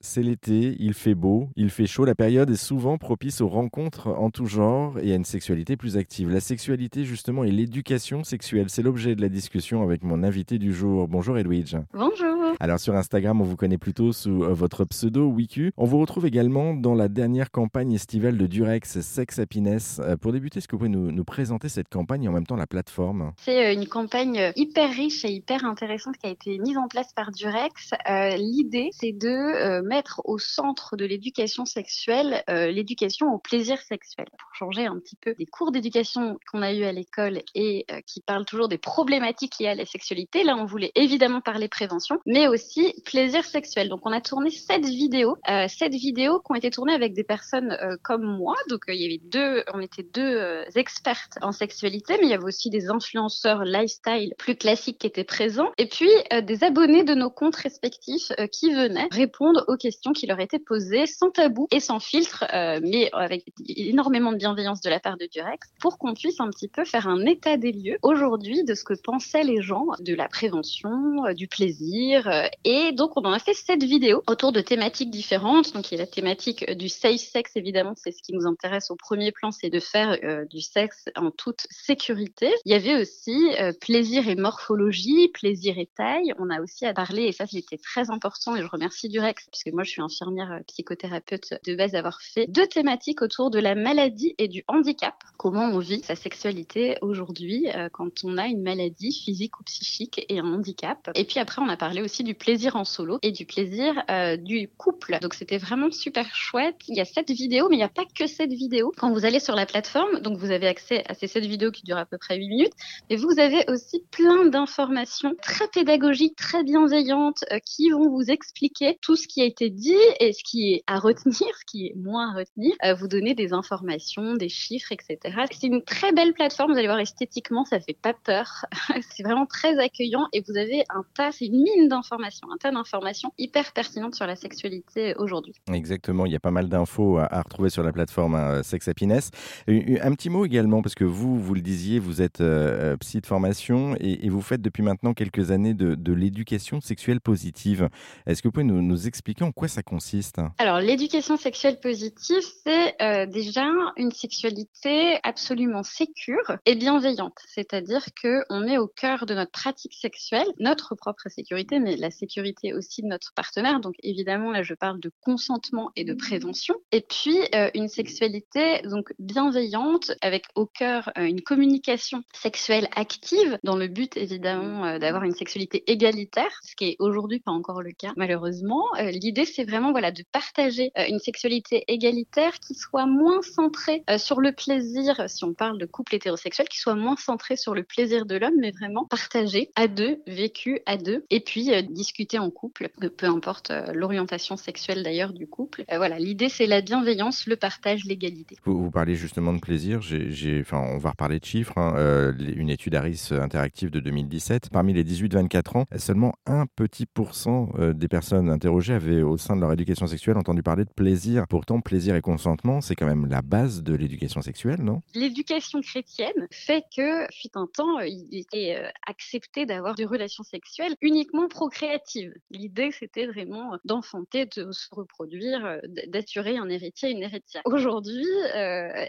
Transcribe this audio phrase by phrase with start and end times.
[0.00, 4.06] C'est l'été, il fait beau, il fait chaud, la période est souvent propice aux rencontres
[4.06, 6.30] en tout genre et à une sexualité plus active.
[6.30, 10.72] La sexualité justement et l'éducation sexuelle, c'est l'objet de la discussion avec mon invité du
[10.72, 11.08] jour.
[11.08, 11.74] Bonjour Edwidge.
[11.92, 12.54] Bonjour.
[12.60, 15.72] Alors sur Instagram, on vous connaît plutôt sous euh, votre pseudo Wiku.
[15.76, 20.00] On vous retrouve également dans la dernière campagne estivale de Durex, Sex Happiness.
[20.02, 22.46] Euh, pour débuter, est-ce que vous pouvez nous, nous, présenter cette campagne et en même
[22.46, 23.32] temps la plateforme?
[23.36, 27.12] C'est euh, une campagne hyper riche et hyper intéressante qui a été mise en place
[27.12, 27.92] par Durex.
[28.08, 34.26] Euh, L'idée, c'est de mettre au centre de l'éducation sexuelle euh, l'éducation au plaisir sexuel
[34.38, 38.00] pour changer un petit peu des cours d'éducation qu'on a eu à l'école et euh,
[38.06, 40.44] qui parlent toujours des problématiques liées à la sexualité.
[40.44, 43.88] Là, on voulait évidemment parler prévention, mais aussi plaisir sexuel.
[43.88, 47.24] Donc, on a tourné sept vidéos, euh, sept vidéos qui ont été tournées avec des
[47.24, 48.54] personnes euh, comme moi.
[48.68, 52.44] Donc, il y avait deux, on était deux expertes en sexualité, mais il y avait
[52.44, 56.10] aussi des influenceurs lifestyle plus classiques qui étaient présents, et puis
[56.42, 61.06] des abonnés de nos comptes respectifs qui venaient répondre aux questions qui leur étaient posées
[61.06, 65.26] sans tabou et sans filtre, euh, mais avec énormément de bienveillance de la part de
[65.26, 68.84] Durex, pour qu'on puisse un petit peu faire un état des lieux aujourd'hui de ce
[68.84, 72.28] que pensaient les gens de la prévention, euh, du plaisir.
[72.28, 75.72] Euh, et donc, on en a fait sept vidéos autour de thématiques différentes.
[75.72, 78.90] Donc, il y a la thématique du safe sex, évidemment, c'est ce qui nous intéresse
[78.90, 80.18] au premier plan, c'est de faire
[80.50, 82.52] du sexe en toute sécurité.
[82.64, 83.36] Il y avait aussi
[83.80, 86.32] plaisir et morphologie, plaisir et taille.
[86.38, 89.84] On a aussi à parler, et ça, c'était très important, et je remercie Durex, moi,
[89.84, 94.48] je suis infirmière psychothérapeute de base, d'avoir fait deux thématiques autour de la maladie et
[94.48, 95.14] du handicap.
[95.36, 100.24] Comment on vit sa sexualité aujourd'hui euh, quand on a une maladie physique ou psychique
[100.28, 101.10] et un handicap.
[101.14, 104.36] Et puis après, on a parlé aussi du plaisir en solo et du plaisir euh,
[104.36, 105.18] du couple.
[105.20, 106.76] Donc c'était vraiment super chouette.
[106.88, 108.92] Il y a cette vidéo, mais il n'y a pas que cette vidéo.
[108.96, 111.82] Quand vous allez sur la plateforme, donc vous avez accès à ces sept vidéos qui
[111.82, 112.72] durent à peu près 8 minutes,
[113.10, 118.98] et vous avez aussi plein d'informations très pédagogiques, très bienveillantes, euh, qui vont vous expliquer
[119.02, 121.94] tout ce qui a été dit et ce qui est à retenir, ce qui est
[121.96, 125.36] moins à retenir, euh, vous donner des informations, des chiffres, etc.
[125.50, 128.64] C'est une très belle plateforme, vous allez voir esthétiquement, ça fait pas peur.
[129.10, 132.70] c'est vraiment très accueillant et vous avez un tas, c'est une mine d'informations, un tas
[132.70, 135.54] d'informations hyper pertinentes sur la sexualité aujourd'hui.
[135.72, 139.30] Exactement, il y a pas mal d'infos à, retrouver sur la plateforme hein, Sex Happiness.
[139.68, 143.26] Un petit mot également, parce que vous, vous le disiez, vous êtes euh, psy de
[143.26, 147.88] formation et, vous faites depuis maintenant quelques années de, l'éducation sexuelle positive.
[148.26, 153.26] Est-ce que vous pouvez nous expliquer quoi ça consiste Alors, l'éducation sexuelle positive, c'est euh,
[153.26, 153.66] déjà
[153.96, 157.38] une sexualité absolument sécure et bienveillante.
[157.46, 162.10] C'est-à-dire que on met au cœur de notre pratique sexuelle notre propre sécurité, mais la
[162.10, 163.80] sécurité aussi de notre partenaire.
[163.80, 166.74] Donc évidemment, là, je parle de consentement et de prévention.
[166.92, 173.58] Et puis euh, une sexualité donc bienveillante avec au cœur euh, une communication sexuelle active
[173.64, 177.92] dans le but évidemment d'avoir une sexualité égalitaire, ce qui est aujourd'hui pas encore le
[177.92, 178.84] cas malheureusement.
[178.98, 184.40] L'idée c'est vraiment voilà de partager une sexualité égalitaire qui soit moins centrée euh, sur
[184.40, 188.26] le plaisir, si on parle de couple hétérosexuel, qui soit moins centrée sur le plaisir
[188.26, 192.50] de l'homme, mais vraiment partagé à deux, vécu à deux, et puis euh, discuter en
[192.50, 195.84] couple, peu importe euh, l'orientation sexuelle d'ailleurs du couple.
[195.88, 198.56] voilà, l'idée c'est la bienveillance, le partage, l'égalité.
[198.64, 202.34] Vous, vous, parlez justement de plaisir, j'ai, enfin, on va reparler de chiffres, hein.
[202.38, 208.08] une étude Harris Interactive de 2017, parmi les 18-24 ans, seulement un petit pourcent des
[208.08, 211.46] personnes interrogées avaient au sein de leur éducation sexuelle entendu parler de plaisir.
[211.48, 215.02] Pourtant, plaisir et consentement, c'est quand même la base de l'éducation sexuelle, non?
[215.14, 220.94] L'éducation chrétienne fait que, fut un temps, il était euh, accepté d'avoir des relations sexuelles
[221.00, 222.32] uniquement procréatives.
[222.50, 225.78] L'idée, c'était vraiment d'enfanter, de se reproduire, euh,
[226.08, 227.62] d'assurer un héritier, une héritière.
[227.64, 229.06] Aujourd'hui, euh,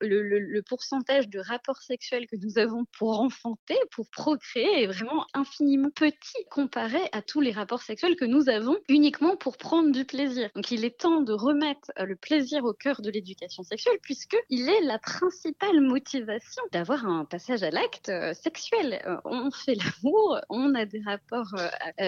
[0.00, 5.26] le, le, pourcentage de rapports sexuels que nous avons pour enfanter, pour procréer, est vraiment
[5.34, 10.04] infiniment petit comparé à tous les rapports sexuels que nous avons uniquement pour prendre du
[10.04, 10.50] plaisir.
[10.54, 14.68] Donc, il est temps de remettre euh, le plaisir au cœur de l'éducation sexuelle, puisqu'il
[14.68, 19.00] est la principale motivation d'avoir un passage à l'acte euh, sexuel.
[19.06, 21.54] Euh, on fait l'amour, on a des rapports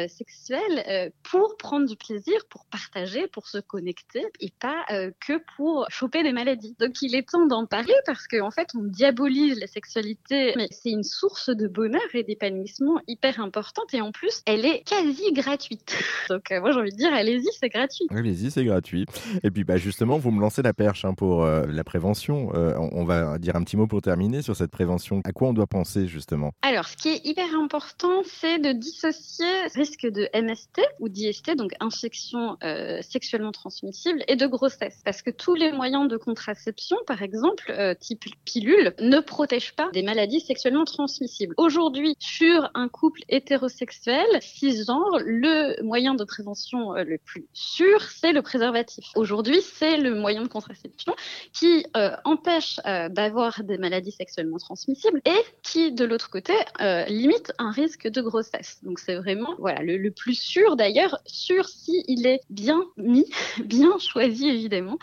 [0.09, 4.85] sexuels pour prendre du plaisir, pour partager, pour se connecter, et pas
[5.21, 6.77] que pour choper des maladies.
[6.79, 10.69] Donc il est temps d'en parler parce qu'en en fait, on diabolise la sexualité, mais
[10.71, 15.33] c'est une source de bonheur et d'épanouissement hyper importante, et en plus, elle est quasi
[15.33, 15.97] gratuite.
[16.29, 18.07] Donc moi, j'ai envie de dire, allez-y, c'est gratuit.
[18.11, 19.07] Allez-y, c'est gratuit.
[19.43, 22.51] Et puis bah, justement, vous me lancez la perche hein, pour euh, la prévention.
[22.55, 25.21] Euh, on, va dire un petit mot pour terminer sur cette prévention.
[25.25, 26.53] À quoi on doit penser justement?
[26.63, 31.73] Alors, ce qui est hyper important, c'est de dissocier risque de MST ou d'IST, donc
[31.81, 35.01] infection euh, sexuellement transmissible, et de grossesse.
[35.05, 40.03] Parce que tous les moyens de contraception, par exemple, type pilule, ne protègent pas des
[40.03, 41.55] maladies sexuellement transmissibles.
[41.57, 48.33] Aujourd'hui, sur un couple hétérosexuel, cisgenre, le moyen de prévention le le plus sûr, c'est
[48.33, 49.05] le préservatif.
[49.15, 51.15] Aujourd'hui, c'est le moyen de contraception
[51.53, 51.85] qui
[52.25, 52.81] empêche
[53.11, 56.55] d'avoir des maladies sexuellement transmissibles et qui, de l'autre côté,
[57.09, 58.79] limite un risque de grossesse.
[58.83, 63.31] Donc c'est vraiment voilà le, plus sûr d'ailleurs, sûr si est bien mis,
[63.65, 64.99] bien choisi évidemment,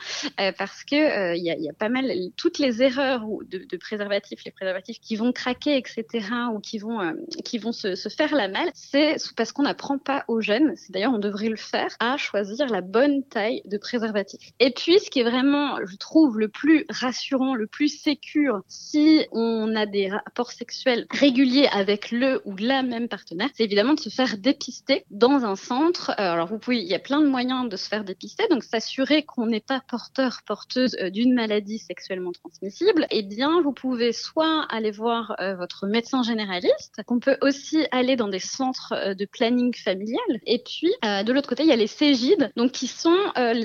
[0.57, 5.15] parce que il y, a, pas mal toutes les erreurs de, préservatifs, les préservatifs qui
[5.15, 7.13] vont craquer, etc., ou qui vont
[7.43, 11.19] qui vont se, faire la malle, c'est parce qu'on n'apprend pas aux jeunes, d'ailleurs on
[11.19, 14.51] devrait le faire, choisir la bonne taille de préservatif.
[14.59, 19.25] Et puis ce qui est vraiment, je trouve, le plus rassurant, le plus sécure, si
[19.31, 23.99] on a des rapports sexuels réguliers avec le ou la même partenaire, c'est évidemment de
[23.99, 26.11] se faire dépister dans un centre.
[26.11, 28.63] Euh, alors vous pouvez, il y a plein de moyens de se faire dépister, donc
[28.63, 33.07] s'assurer qu'on n'est pas porteur, porteuse euh, d'une maladie sexuellement transmissible.
[33.11, 38.15] Eh bien, vous pouvez soit aller voir euh, votre médecin généraliste, qu'on peut aussi aller
[38.15, 40.19] dans des centres de planning familial.
[40.45, 43.15] Et puis, de l'autre côté, il y a les CEGID, donc qui sont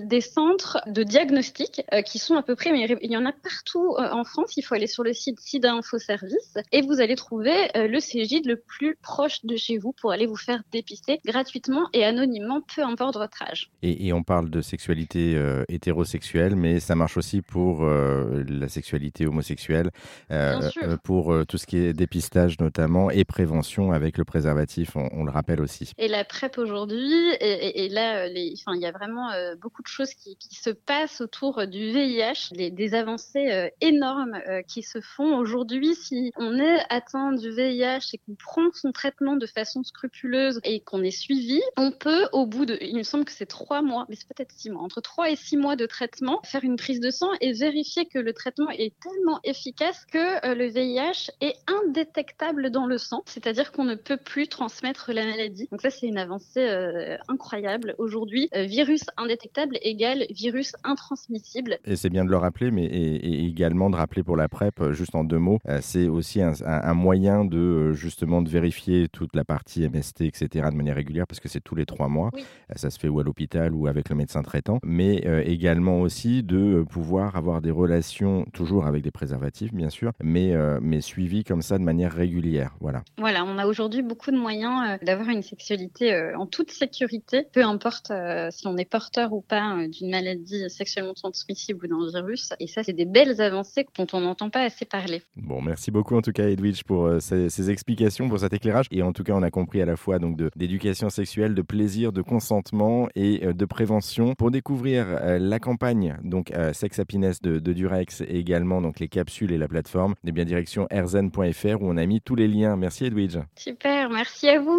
[0.03, 3.97] des centres de diagnostic qui sont à peu près, mais il y en a partout
[3.99, 4.57] en France.
[4.57, 8.47] Il faut aller sur le site SIDA Info Service et vous allez trouver le CEGID
[8.47, 12.83] le plus proche de chez vous pour aller vous faire dépister gratuitement et anonymement, peu
[12.83, 13.71] importe votre âge.
[13.83, 19.27] Et, on parle de sexualité euh, hétérosexuelle, mais ça marche aussi pour euh, la sexualité
[19.27, 19.91] homosexuelle,
[20.31, 20.61] euh,
[21.05, 25.61] pour tout ce qui est dépistage notamment et prévention avec le préservatif, on, le rappelle
[25.61, 25.93] aussi.
[25.99, 29.31] Et la PrEP aujourd'hui, et, là, il y a vraiment
[29.61, 34.39] beaucoup de choses qui, se passent autour du VIH, des avancées énormes
[34.69, 35.95] qui se font aujourd'hui.
[35.95, 40.81] Si on est atteint du VIH et qu'on prend son traitement de façon scrupuleuse et
[40.81, 44.07] qu'on est suivi, on peut, au bout de, il me semble que c'est trois mois,
[44.09, 47.01] mais c'est peut-être six mois, entre trois et six mois de traitement, faire une prise
[47.01, 51.57] de sang et vérifier que le traitement est tellement efficace que euh, le VIH est
[51.67, 55.69] indétectable dans le sang, c'est-à-dire qu'on ne peut plus transmettre la maladie.
[55.71, 57.95] Donc ça, c'est une avancée euh, incroyable.
[58.17, 61.79] Euh, virus indétectable égale virus intransmissible.
[61.85, 65.15] Et c'est bien de le rappeler, mais et, également de rappeler pour la PrEP, juste
[65.15, 69.89] en deux mots, c'est aussi un, un, moyen de justement de vérifier toute la partie
[69.89, 72.31] MST, etc., de manière régulière, parce que c'est tous les trois mois.
[72.37, 76.01] Euh, ça se fait ou à l'hôpital ou avec le médecin traitant, mais euh, également
[76.01, 81.01] aussi de euh, pouvoir avoir des relations, toujours avec des préservatifs, bien sûr, mais, mais
[81.01, 82.75] suivies comme ça de manière régulière.
[82.81, 83.03] Voilà.
[83.19, 88.00] Voilà, on a aujourd'hui beaucoup de moyens d'avoir une sexualité en toute sécurité, peu importe
[88.07, 92.51] si on est porteur ou pas d'une maladie sexuellement transmissible ou d'un virus.
[92.59, 95.23] Et ça, c'est des belles avancées dont on n'entend pas assez parler.
[95.37, 98.87] Bon, merci beaucoup en tout cas, Edwidge, pour ces, ces explications, pour cet éclairage.
[98.91, 102.13] Et en tout cas, on a compris à la fois donc d'éducation sexuelle, de plaisir,
[102.13, 104.35] de consentement et euh, de prévention.
[104.35, 109.09] Pour découvrir euh, la campagne donc euh, Sex Happiness de, Durex et également donc les
[109.09, 112.77] capsules et la plateforme, eh bien direction erzen.fr où on a mis tous les liens.
[112.77, 113.39] Merci Edwidge.
[113.57, 114.79] Super, merci à vous.